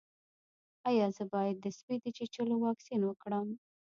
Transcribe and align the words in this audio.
ایا 0.89 1.07
زه 1.15 1.23
باید 1.33 1.55
د 1.61 1.65
سپي 1.77 1.95
د 2.01 2.05
چیچلو 2.17 2.55
واکسین 2.65 3.01
وکړم؟ 3.05 3.47